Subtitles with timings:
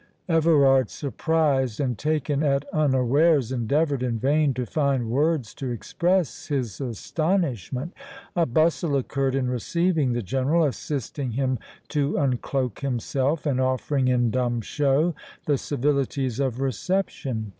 [0.27, 6.81] Everard, surprised and taken at unawares, endeavoured in vain to find words to express his
[6.81, 7.93] astonishment.
[8.35, 11.59] A bustle occurred in receiving the General, assisting him
[11.89, 15.13] to uncloak himself, and offering in dumb show
[15.45, 17.49] the civilities of reception.